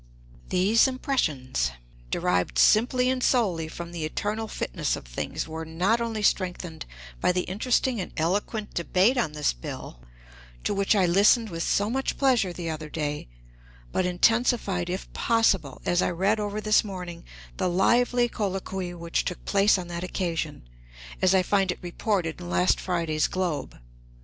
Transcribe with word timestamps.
These 0.49 0.87
impressions, 0.87 1.69
derived 2.09 2.57
simply 2.57 3.07
and 3.07 3.21
solely 3.21 3.67
from 3.67 3.91
the 3.91 4.03
"eternal 4.03 4.47
fitness 4.47 4.95
of 4.95 5.05
things," 5.05 5.47
were 5.47 5.63
not 5.63 6.01
only 6.01 6.23
strengthened 6.23 6.87
by 7.19 7.31
the 7.31 7.41
interesting 7.43 8.01
and 8.01 8.11
eloquent 8.17 8.73
debate 8.73 9.15
on 9.15 9.33
this 9.33 9.53
bill, 9.53 9.99
to 10.63 10.73
which 10.73 10.95
I 10.95 11.05
listened 11.05 11.51
with 11.51 11.61
so 11.61 11.87
much 11.91 12.17
pleasure 12.17 12.51
the 12.51 12.67
other 12.67 12.89
day, 12.89 13.27
but 13.91 14.07
intensified, 14.07 14.89
if 14.89 15.13
possible, 15.13 15.83
as 15.85 16.01
I 16.01 16.09
read 16.09 16.39
over 16.39 16.59
this 16.59 16.83
morning 16.83 17.23
the 17.57 17.69
lively 17.69 18.27
colloquy 18.27 18.95
which 18.95 19.23
took 19.23 19.45
place 19.45 19.77
on 19.77 19.87
that 19.89 20.03
occasion, 20.03 20.67
as 21.21 21.35
I 21.35 21.43
find 21.43 21.71
it 21.71 21.77
reported 21.79 22.41
in 22.41 22.49
last 22.49 22.79
Friday's 22.79 23.27
"Globe." 23.27 23.77